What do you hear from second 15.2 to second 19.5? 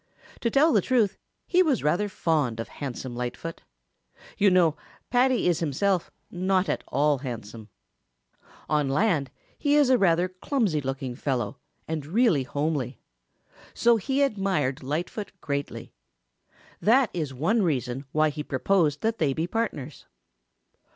greatly. That is one reason why he proposed that they be